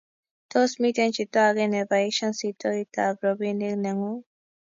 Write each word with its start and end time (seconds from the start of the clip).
Tos, 0.51 0.71
miten 0.81 1.09
chito 1.15 1.39
age 1.49 1.65
nebaishen 1.73 2.33
sitoitab 2.39 3.15
robinik 3.23 3.75
negung? 3.85 4.19